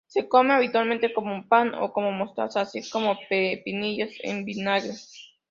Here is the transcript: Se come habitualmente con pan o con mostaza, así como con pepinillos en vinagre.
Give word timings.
Se 0.07 0.27
come 0.27 0.51
habitualmente 0.55 1.13
con 1.13 1.47
pan 1.47 1.75
o 1.75 1.93
con 1.93 2.17
mostaza, 2.17 2.61
así 2.61 2.89
como 2.89 3.15
con 3.17 3.25
pepinillos 3.29 4.09
en 4.23 4.45
vinagre. 4.45 4.93